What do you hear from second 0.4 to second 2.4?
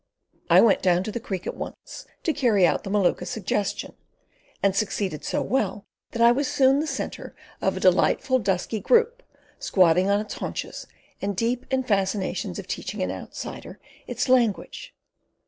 I went down to the Creek at once to